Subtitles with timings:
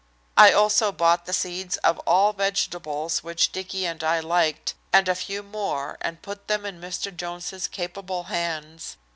[0.35, 5.13] I also bought the seeds of all vegetables which Dicky and I liked, and a
[5.13, 7.15] few more, and put them in Mr.
[7.15, 8.97] Jones's capable hands.